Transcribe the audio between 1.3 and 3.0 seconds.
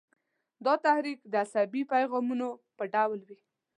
د عصبي پیغامونو په